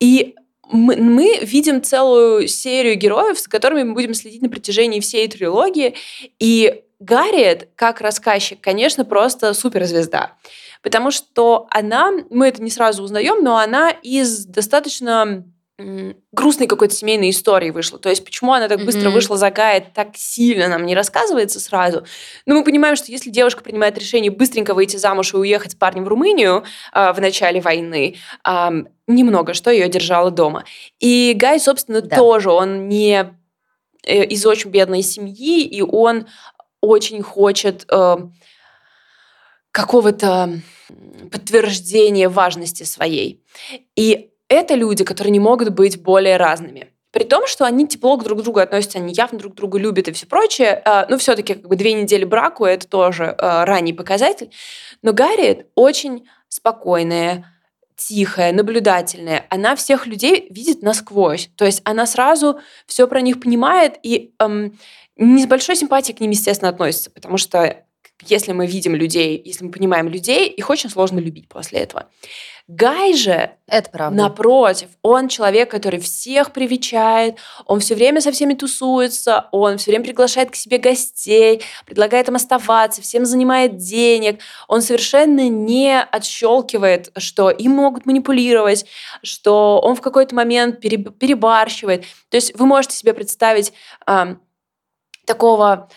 [0.00, 0.36] И
[0.70, 5.94] мы, мы видим целую серию героев, с которыми мы будем следить на протяжении всей трилогии.
[6.38, 10.32] И Гарриет, как рассказчик, конечно, просто суперзвезда.
[10.82, 15.44] Потому что она, мы это не сразу узнаем, но она из достаточно
[16.32, 18.00] грустной какой-то семейной истории вышла.
[18.00, 19.12] То есть почему она так быстро mm-hmm.
[19.12, 22.04] вышла за Гая, так сильно нам не рассказывается сразу.
[22.46, 26.04] Но мы понимаем, что если девушка принимает решение быстренько выйти замуж и уехать с парнем
[26.04, 28.70] в Румынию э, в начале войны, э,
[29.06, 30.64] немного что ее держало дома.
[30.98, 32.16] И Гай, собственно, да.
[32.16, 33.32] тоже, он не
[34.04, 36.26] э, из очень бедной семьи, и он
[36.80, 38.16] очень хочет э,
[39.70, 40.60] какого-то
[41.30, 43.44] подтверждения важности своей.
[43.94, 46.88] И это люди, которые не могут быть более разными.
[47.10, 50.12] При том, что они тепло к друг другу относятся, они явно друг друга любят и
[50.12, 50.82] все прочее.
[50.84, 54.50] А, ну, все-таки как бы две недели браку– это тоже а, ранний показатель.
[55.02, 57.46] Но Гарри очень спокойная,
[57.96, 59.46] тихая, наблюдательная.
[59.48, 61.50] Она всех людей видит насквозь.
[61.56, 64.78] То есть она сразу все про них понимает и эм,
[65.16, 67.84] не с большой симпатией к ним, естественно, относится, потому что
[68.26, 72.08] если мы видим людей, если мы понимаем людей, их очень сложно любить после этого.
[72.66, 74.24] Гай же, это правда.
[74.24, 80.04] напротив, он человек, который всех привечает, он все время со всеми тусуется, он все время
[80.04, 84.40] приглашает к себе гостей, предлагает им оставаться, всем занимает денег.
[84.66, 88.84] Он совершенно не отщелкивает, что им могут манипулировать,
[89.22, 92.04] что он в какой-то момент перебарщивает.
[92.28, 93.72] То есть вы можете себе представить
[95.24, 95.88] такого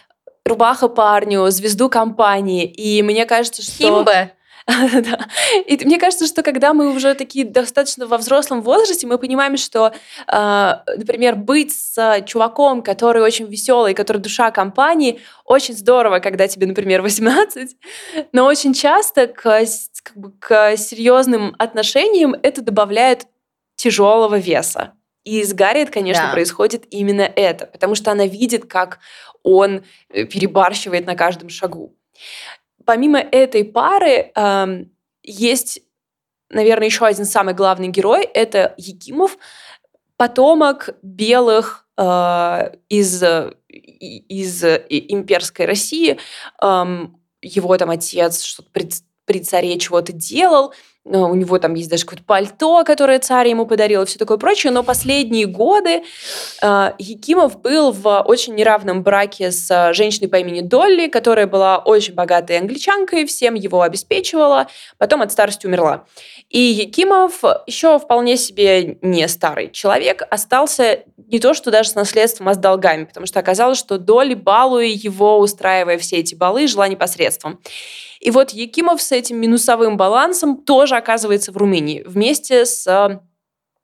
[0.45, 2.65] рубаха парню, звезду компании.
[2.65, 3.71] И мне кажется, что...
[3.71, 4.35] Химбе.
[5.65, 9.91] И мне кажется, что когда мы уже такие достаточно во взрослом возрасте, мы понимаем, что,
[10.27, 16.67] э, например, быть с чуваком, который очень веселый, который душа компании, очень здорово, когда тебе,
[16.67, 17.75] например, 18,
[18.31, 19.65] но очень часто к,
[20.39, 23.27] к серьезным отношениям это добавляет
[23.75, 24.93] тяжелого веса.
[25.23, 26.31] И с Гарриет, конечно, да.
[26.31, 28.99] происходит именно это, потому что она видит, как
[29.43, 31.95] он э, перебарщивает на каждом шагу.
[32.85, 34.85] Помимо этой пары э,
[35.23, 35.81] есть,
[36.49, 38.23] наверное, еще один самый главный герой.
[38.23, 39.37] Это Якимов,
[40.17, 43.23] потомок белых э, из,
[43.69, 46.17] из имперской России.
[46.61, 46.85] Э,
[47.43, 48.89] его там отец что-то при,
[49.25, 54.03] при царе чего-то делал– у него там есть даже какое-то пальто, которое царь ему подарил
[54.03, 56.03] и все такое прочее, но последние годы
[56.61, 61.79] э, Якимов был в очень неравном браке с а, женщиной по имени Долли, которая была
[61.79, 64.67] очень богатой англичанкой, всем его обеспечивала,
[64.99, 66.05] потом от старости умерла.
[66.49, 72.49] И Якимов еще вполне себе не старый человек, остался не то, что даже с наследством,
[72.49, 76.87] а с долгами, потому что оказалось, что Долли, балуя его, устраивая все эти балы, жила
[76.87, 77.59] непосредством.
[78.21, 83.19] И вот Якимов с этим минусовым балансом тоже оказывается в Румынии вместе с э,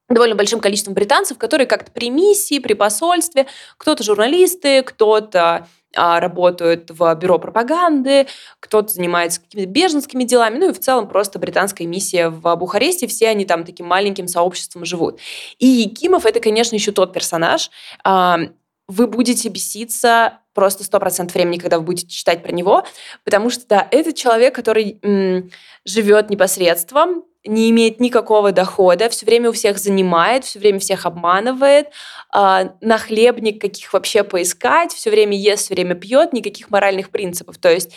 [0.09, 3.47] довольно большим количеством британцев, которые как-то при миссии, при посольстве,
[3.77, 8.27] кто-то журналисты, кто-то а, работают в бюро пропаганды,
[8.59, 13.29] кто-то занимается какими-то беженскими делами, ну и в целом просто британская миссия в Бухаресте, все
[13.29, 15.19] они там таким маленьким сообществом живут.
[15.57, 17.71] И Якимов это, конечно, еще тот персонаж,
[18.03, 18.39] а,
[18.87, 22.85] вы будете беситься просто сто процентов времени, когда вы будете читать про него,
[23.23, 25.51] потому что, да, это человек, который м,
[25.85, 31.87] живет непосредством, не имеет никакого дохода, все время у всех занимает, все время всех обманывает,
[32.33, 37.57] э, нахлебник каких вообще поискать, все время ест, все время пьет, никаких моральных принципов.
[37.57, 37.93] То есть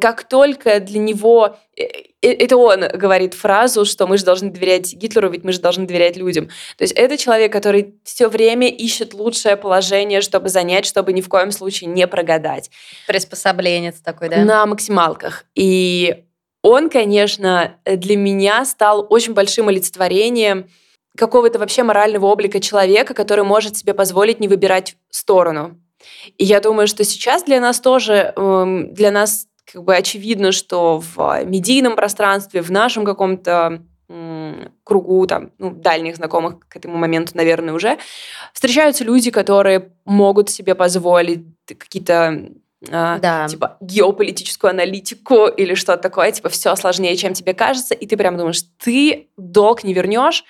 [0.00, 1.82] как только для него э,
[2.22, 5.86] э, это он говорит фразу, что мы же должны доверять Гитлеру, ведь мы же должны
[5.86, 6.46] доверять людям.
[6.76, 11.28] То есть это человек, который все время ищет лучшее положение, чтобы занять, чтобы ни в
[11.28, 12.70] коем случае не прогадать.
[13.08, 14.44] Приспособленец такой, да?
[14.44, 15.44] На максималках.
[15.56, 16.24] И
[16.62, 20.68] он, конечно, для меня стал очень большим олицетворением
[21.16, 25.80] какого-то вообще морального облика человека, который может себе позволить не выбирать сторону.
[26.36, 31.00] И я думаю, что сейчас для нас тоже, эм, для нас как бы очевидно, что
[31.00, 33.82] в медийном пространстве, в нашем каком-то
[34.84, 37.98] кругу там, ну, дальних знакомых к этому моменту, наверное, уже,
[38.52, 42.48] встречаются люди, которые могут себе позволить какие-то
[42.92, 43.48] а, да.
[43.48, 48.36] типа геополитическую аналитику или что-то такое, типа все сложнее, чем тебе кажется, и ты прям
[48.36, 50.44] думаешь, ты долг не вернешь,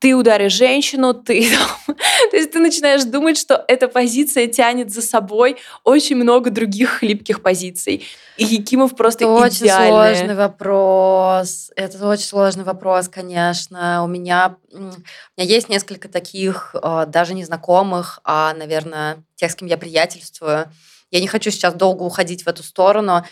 [0.00, 1.46] ты ударишь женщину, ты...
[2.30, 7.42] То есть ты начинаешь думать, что эта позиция тянет за собой очень много других хлипких
[7.42, 8.06] позиций.
[8.38, 9.92] И Якимов просто Это идеальный.
[9.92, 11.70] очень сложный вопрос.
[11.76, 14.02] Это очень сложный вопрос, конечно.
[14.02, 14.94] У меня, у меня
[15.36, 20.72] есть несколько таких, а, даже незнакомых, а, наверное, тех, с кем я приятельствую.
[21.10, 23.22] Я не хочу сейчас долго уходить в эту сторону.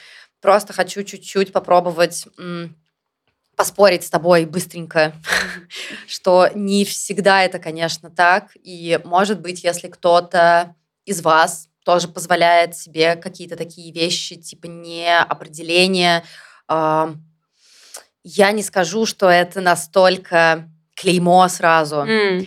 [0.43, 2.27] Просто хочу чуть-чуть попробовать
[3.59, 5.13] поспорить с тобой быстренько,
[6.07, 8.51] что не всегда это, конечно, так.
[8.63, 16.23] И, может быть, если кто-то из вас тоже позволяет себе какие-то такие вещи, типа неопределения,
[16.69, 22.05] я не скажу, что это настолько клеймо сразу.
[22.07, 22.47] Mm.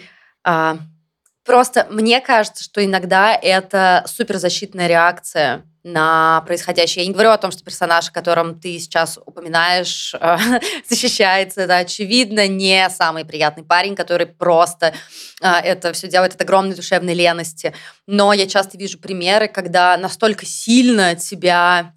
[1.43, 7.03] Просто мне кажется, что иногда это суперзащитная реакция на происходящее.
[7.03, 10.37] Я не говорю о том, что персонаж, о котором ты сейчас упоминаешь, э,
[10.89, 11.61] защищается.
[11.61, 14.93] Это, очевидно, не самый приятный парень, который просто
[15.41, 17.73] э, это все делает от огромной душевной лености.
[18.05, 21.93] Но я часто вижу примеры, когда настолько сильно тебя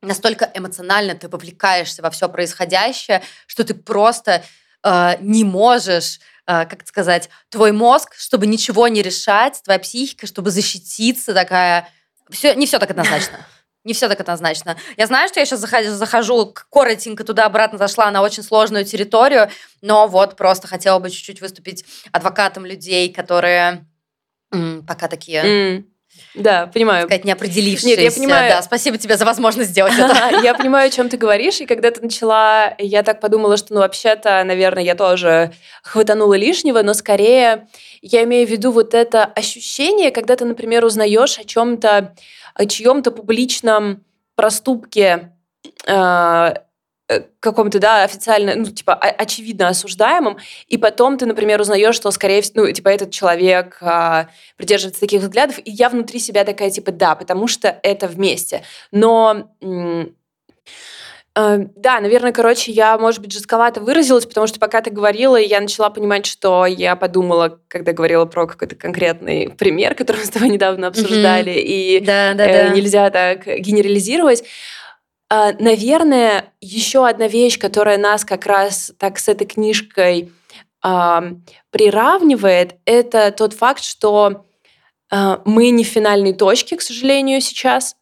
[0.00, 4.44] настолько эмоционально ты вовлекаешься во все происходящее, что ты просто
[4.84, 10.50] э, не можешь э, как сказать, твой мозг, чтобы ничего не решать, твоя психика, чтобы
[10.50, 11.88] защититься, такая
[12.30, 13.38] все, не все так однозначно.
[13.84, 14.76] Не все так однозначно.
[14.96, 19.48] Я знаю, что я сейчас захожу, захожу коротенько туда-обратно зашла на очень сложную территорию,
[19.80, 23.86] но вот просто хотела бы чуть-чуть выступить адвокатом людей, которые
[24.52, 25.42] м, пока такие...
[25.42, 25.84] Mm.
[26.34, 27.06] Да, понимаю.
[27.06, 27.86] Сказать, не определившиеся.
[27.86, 28.50] Нет, я понимаю.
[28.50, 30.40] Да, спасибо тебе за возможность сделать это.
[30.42, 33.80] Я понимаю, о чем ты говоришь, и когда ты начала, я так подумала, что, ну,
[33.80, 35.52] вообще-то, наверное, я тоже
[35.82, 37.66] хватанула лишнего, но скорее
[38.02, 42.14] я имею в виду вот это ощущение, когда ты, например, узнаешь о чем-то,
[42.54, 44.04] о чьем-то публичном
[44.34, 45.32] проступке,
[45.86, 46.54] Э,
[47.40, 52.64] каком-то, да, официально, ну, типа, очевидно осуждаемым, и потом ты, например, узнаешь, что, скорее всего,
[52.64, 57.14] ну, типа, этот человек а, придерживается таких взглядов, и я внутри себя такая, типа, да,
[57.14, 58.62] потому что это вместе.
[58.92, 60.04] Но э,
[61.76, 65.88] да, наверное, короче, я, может быть, жестковато выразилась, потому что пока ты говорила, я начала
[65.88, 70.88] понимать, что я подумала, когда говорила про какой-то конкретный пример, который мы с тобой недавно
[70.88, 71.62] обсуждали, mm-hmm.
[71.62, 72.74] и да, да, э, да.
[72.74, 74.44] нельзя так генерализировать.
[75.30, 80.32] А, наверное, еще одна вещь, которая нас как раз так с этой книжкой
[80.84, 81.20] э,
[81.70, 84.46] приравнивает, это тот факт, что
[85.12, 87.96] э, мы не в финальной точке, к сожалению, сейчас,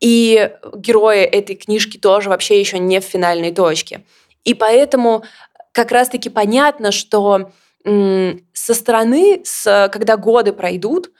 [0.00, 4.04] и герои этой книжки тоже вообще еще не в финальной точке.
[4.44, 5.24] И поэтому
[5.72, 7.50] как раз-таки понятно, что
[7.84, 11.12] со стороны, с, когда годы пройдут, а,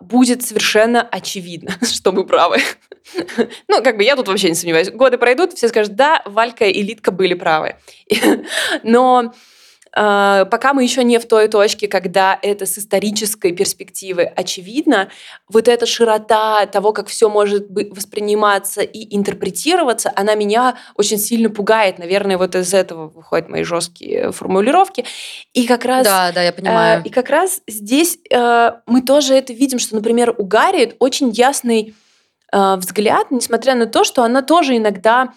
[0.00, 2.58] будет совершенно очевидно, что мы правы.
[3.68, 4.90] Ну, как бы я тут вообще не сомневаюсь.
[4.90, 7.76] Годы пройдут, все скажут, да, Валька и Литка были правы.
[8.82, 9.32] Но а,
[9.96, 15.08] пока мы еще не в той точке, когда это с исторической перспективы очевидно,
[15.48, 21.98] вот эта широта того, как все может восприниматься и интерпретироваться, она меня очень сильно пугает.
[21.98, 25.04] Наверное, вот из этого выходят мои жесткие формулировки.
[25.54, 26.04] И как раз...
[26.04, 27.00] Да, да, я понимаю.
[27.00, 31.30] Э, и как раз здесь э, мы тоже это видим, что, например, у Гарри очень
[31.30, 31.94] ясный
[32.52, 35.32] э, взгляд, несмотря на то, что она тоже иногда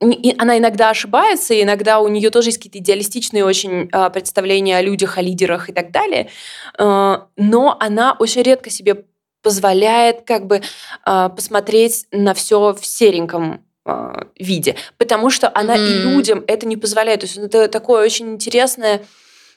[0.00, 4.82] она иногда ошибается, и иногда у нее тоже есть какие-то идеалистичные очень а, представления о
[4.82, 6.30] людях, о лидерах и так далее,
[6.78, 9.04] а, но она очень редко себе
[9.42, 10.62] позволяет как бы
[11.04, 13.64] а, посмотреть на все в сереньком
[14.38, 15.88] виде, потому что она mm-hmm.
[15.88, 17.20] и людям это не позволяет.
[17.20, 19.00] То есть это такое очень интересное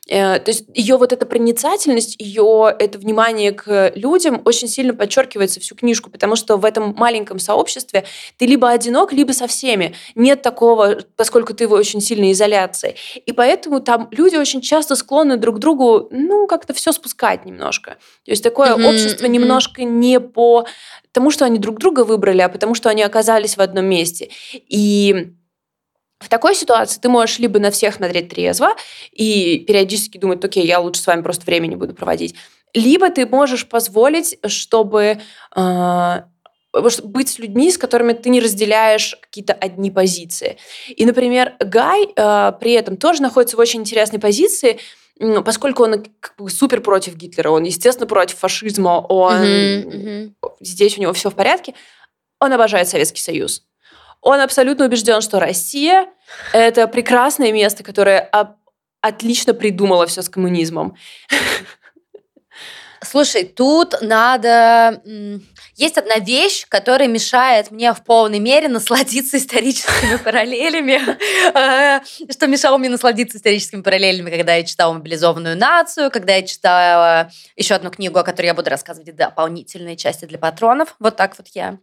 [0.07, 5.75] то есть ее вот эта проницательность, ее это внимание к людям очень сильно подчеркивается всю
[5.75, 8.05] книжку, потому что в этом маленьком сообществе
[8.37, 9.93] ты либо одинок, либо со всеми.
[10.15, 12.95] Нет такого, поскольку ты в очень сильной изоляции.
[13.25, 17.91] И поэтому там люди очень часто склонны друг к другу, ну, как-то все спускать немножко.
[18.25, 19.29] То есть такое mm-hmm, общество mm-hmm.
[19.29, 20.65] немножко не по
[21.11, 24.29] тому, что они друг друга выбрали, а потому что они оказались в одном месте.
[24.51, 25.33] И
[26.21, 28.75] в такой ситуации ты можешь либо на всех смотреть трезво
[29.11, 32.35] и периодически думать, окей, я лучше с вами просто времени буду проводить,
[32.73, 35.19] либо ты можешь позволить, чтобы
[35.55, 36.21] э,
[37.03, 40.57] быть с людьми, с которыми ты не разделяешь какие-то одни позиции.
[40.87, 44.79] И, например, Гай э, при этом тоже находится в очень интересной позиции,
[45.43, 50.31] поскольку он как бы супер против Гитлера, он, естественно, против фашизма, он mm-hmm, mm-hmm.
[50.61, 51.73] здесь у него все в порядке,
[52.39, 53.63] он обожает Советский Союз.
[54.21, 56.07] Он абсолютно убежден, что Россия–
[56.53, 58.29] это прекрасное место, которое
[59.01, 60.95] отлично придумало все с коммунизмом.
[63.03, 65.01] Слушай, тут надо...
[65.75, 71.01] Есть одна вещь, которая мешает мне в полной мере насладиться историческими параллелями.
[71.55, 77.31] А, что мешало мне насладиться историческими параллелями, когда я читала «Мобилизованную нацию», когда я читала
[77.55, 80.95] еще одну книгу, о которой я буду рассказывать, дополнительные части для патронов.
[80.99, 81.79] Вот так вот я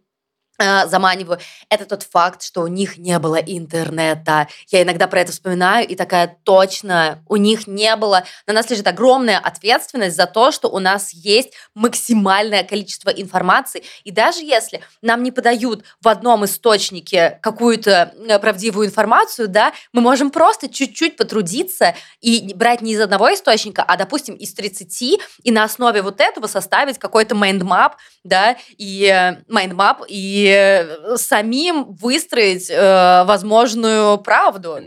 [0.59, 1.39] заманиваю,
[1.69, 4.47] это тот факт, что у них не было интернета.
[4.67, 8.25] Я иногда про это вспоминаю и такая, точно, у них не было.
[8.45, 13.83] На нас лежит огромная ответственность за то, что у нас есть максимальное количество информации.
[14.03, 20.01] И даже если нам не подают в одном источнике какую-то э, правдивую информацию, да, мы
[20.01, 25.51] можем просто чуть-чуть потрудиться и брать не из одного источника, а, допустим, из 30, и
[25.51, 31.85] на основе вот этого составить какой-то mind map, да, и mind map, и Э, самим
[31.85, 34.79] выстроить э, возможную правду.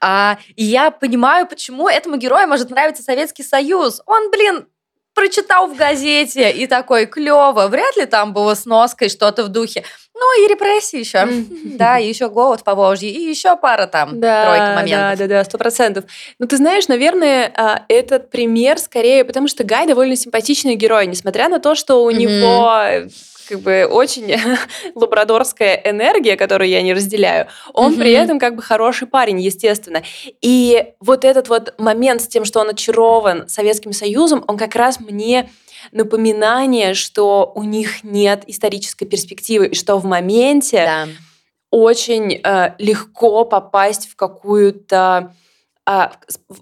[0.00, 4.00] А, и я понимаю, почему этому герою может нравиться Советский Союз.
[4.06, 4.66] Он, блин,
[5.14, 9.82] прочитал в газете и такой, клево, вряд ли там было сноской что-то в духе.
[10.14, 11.26] Ну и репрессии еще,
[11.76, 15.18] да, и еще голод Поволжья, и еще пара там, да, тройка моментов.
[15.18, 16.04] Да, да, да, сто процентов.
[16.38, 21.48] Ну ты знаешь, наверное, а, этот пример скорее, потому что Гай довольно симпатичный герой, несмотря
[21.48, 23.08] на то, что у него
[23.48, 24.36] как бы очень
[24.94, 27.98] лабрадорская энергия, которую я не разделяю, он mm-hmm.
[27.98, 30.02] при этом как бы хороший парень, естественно.
[30.40, 35.00] И вот этот вот момент с тем, что он очарован Советским Союзом, он как раз
[35.00, 35.50] мне
[35.92, 41.06] напоминание, что у них нет исторической перспективы, и что в моменте да.
[41.70, 45.34] очень э, легко попасть в какую-то
[45.90, 46.12] а,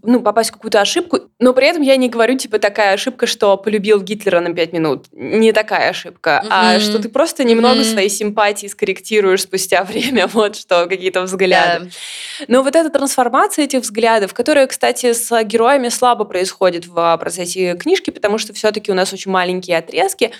[0.04, 3.56] ну, попасть в какую-то ошибку, но при этом я не говорю, типа, такая ошибка, что
[3.56, 5.06] полюбил Гитлера на пять минут.
[5.10, 6.48] Не такая ошибка, mm-hmm.
[6.48, 7.92] а что ты просто немного mm-hmm.
[7.92, 11.86] своей симпатии скорректируешь спустя время, вот что, какие-то взгляды.
[11.86, 12.44] Yeah.
[12.46, 18.10] Но вот эта трансформация этих взглядов, которая, кстати, с героями слабо происходит в процессе книжки,
[18.10, 20.30] потому что все-таки у нас очень маленькие отрезки,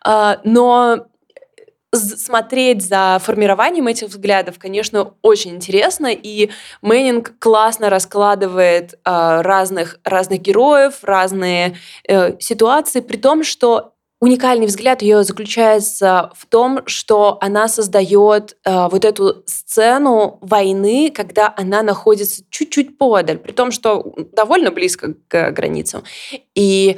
[0.00, 1.08] а, но
[1.94, 6.50] смотреть за формированием этих взглядов, конечно, очень интересно, и
[6.82, 11.76] Мэннинг классно раскладывает э, разных, разных героев, разные
[12.08, 18.88] э, ситуации, при том, что уникальный взгляд ее заключается в том, что она создает э,
[18.90, 25.50] вот эту сцену войны, когда она находится чуть-чуть подаль, при том, что довольно близко к
[25.50, 26.04] границам.
[26.54, 26.96] И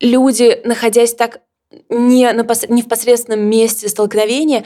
[0.00, 1.40] люди, находясь так
[1.88, 4.64] не, на, не в посредственном месте столкновения,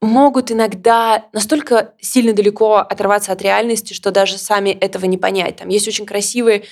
[0.00, 5.56] могут иногда настолько сильно далеко оторваться от реальности, что даже сами этого не понять.
[5.56, 6.64] Там есть очень красивые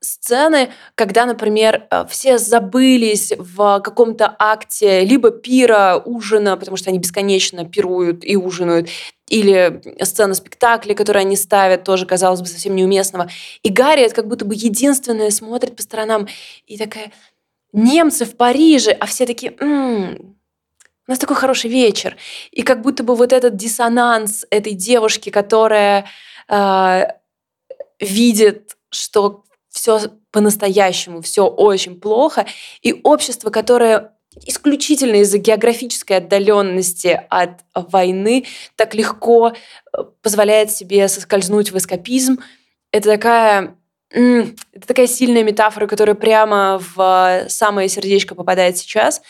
[0.00, 6.98] сцены, когда, например, э, все забылись в каком-то акте либо пира, ужина, потому что они
[6.98, 8.88] бесконечно пируют и ужинают,
[9.28, 13.28] или сцена спектакля, которую они ставят, тоже, казалось бы, совсем неуместного.
[13.62, 16.28] И Гарри как будто бы единственная смотрит по сторонам
[16.66, 17.10] и такая,
[17.76, 20.36] немцы в Париже, а все такие, м-м,
[21.06, 22.16] у нас такой хороший вечер.
[22.50, 26.06] И как будто бы вот этот диссонанс этой девушки, которая
[26.48, 27.04] э,
[28.00, 30.00] видит, что все
[30.32, 32.46] по-настоящему, все очень плохо,
[32.82, 34.12] и общество, которое
[34.46, 42.38] исключительно из-за географической отдаленности от войны так легко э, позволяет себе соскользнуть в эскапизм.
[42.90, 43.76] Это такая
[44.16, 49.20] это такая сильная метафора, которая прямо в самое сердечко попадает сейчас.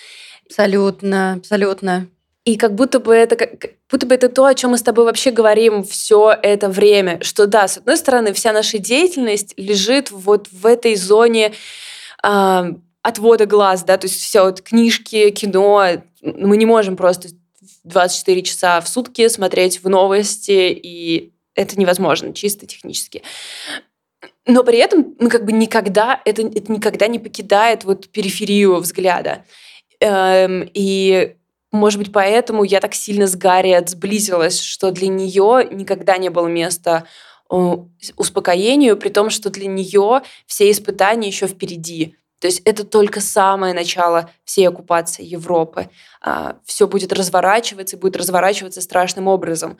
[0.47, 2.07] Абсолютно, абсолютно.
[2.45, 5.05] И как будто бы это как будто бы это то, о чем мы с тобой
[5.05, 10.47] вообще говорим все это время, что да, с одной стороны, вся наша деятельность лежит вот
[10.53, 11.53] в этой зоне
[12.23, 12.73] э,
[13.03, 17.31] отвода глаз, да, то есть все вот книжки, кино, мы не можем просто
[17.83, 23.23] 24 часа в сутки смотреть в новости, и это невозможно чисто технически.
[24.47, 29.45] Но при этом ну, как бы никогда, это, это никогда не покидает вот периферию взгляда.
[30.01, 31.37] Эм, и
[31.73, 36.47] может быть, поэтому я так сильно с Гарриет сблизилась, что для нее никогда не было
[36.47, 37.05] места
[37.49, 42.17] успокоению, при том, что для нее все испытания еще впереди.
[42.41, 45.89] То есть это только самое начало всей оккупации Европы.
[46.21, 49.79] А, все будет разворачиваться и будет разворачиваться страшным образом.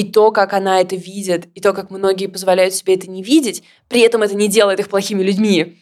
[0.00, 3.62] И то, как она это видит, и то, как многие позволяют себе это не видеть,
[3.86, 5.78] при этом это не делает их плохими людьми.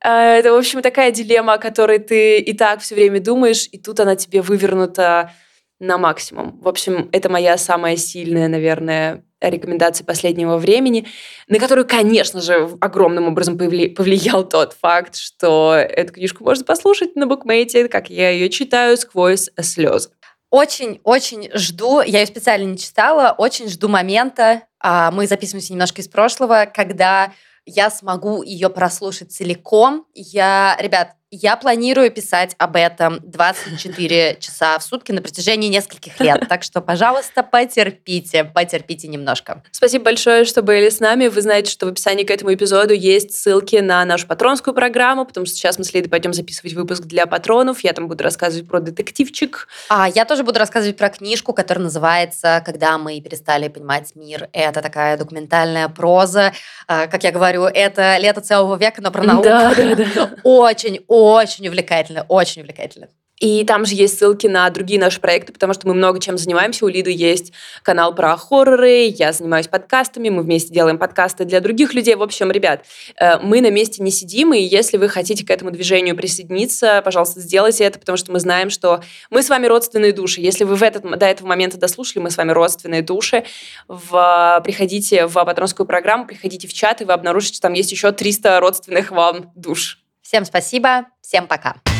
[0.00, 3.78] А, это, в общем, такая дилемма, о которой ты и так все время думаешь, и
[3.78, 5.30] тут она тебе вывернута
[5.78, 6.58] на максимум.
[6.60, 11.06] В общем, это моя самая сильная, наверное, рекомендация последнего времени,
[11.46, 17.28] на которую, конечно же, огромным образом повлиял тот факт, что эту книжку можно послушать на
[17.28, 20.10] букмейте, как я ее читаю сквозь слезы.
[20.54, 26.06] Очень-очень жду, я ее специально не читала, очень жду момента, а, мы записываемся немножко из
[26.06, 27.32] прошлого, когда
[27.66, 30.06] я смогу ее прослушать целиком.
[30.14, 36.46] Я, ребят, я планирую писать об этом 24 часа в сутки на протяжении нескольких лет.
[36.48, 39.62] Так что, пожалуйста, потерпите, потерпите немножко.
[39.72, 41.26] Спасибо большое, что были с нами.
[41.26, 45.46] Вы знаете, что в описании к этому эпизоду есть ссылки на нашу патронскую программу, потому
[45.46, 47.82] что сейчас мы с Лидой пойдем записывать выпуск для патронов.
[47.82, 49.68] Я там буду рассказывать про детективчик.
[49.88, 54.48] А я тоже буду рассказывать про книжку, которая называется «Когда мы перестали понимать мир».
[54.52, 56.52] Это такая документальная проза.
[56.86, 59.44] А, как я говорю, это лето целого века, но про науку.
[59.44, 60.30] Да, да, да.
[60.42, 61.23] Очень, очень
[61.68, 63.08] увлекательно, очень увлекательно.
[63.40, 66.84] И там же есть ссылки на другие наши проекты, потому что мы много чем занимаемся.
[66.84, 67.52] У Лиды есть
[67.82, 72.14] канал про хорроры, я занимаюсь подкастами, мы вместе делаем подкасты для других людей.
[72.14, 72.84] В общем, ребят,
[73.20, 77.40] э, мы на месте не сидим, и если вы хотите к этому движению присоединиться, пожалуйста,
[77.40, 80.40] сделайте это, потому что мы знаем, что мы с вами родственные души.
[80.40, 83.44] Если вы в этот, до этого момента дослушали, мы с вами родственные души.
[83.88, 88.12] В, приходите в патронскую программу, приходите в чат, и вы обнаружите, что там есть еще
[88.12, 90.03] 300 родственных вам душ.
[90.34, 91.93] Всем спасибо, всем пока.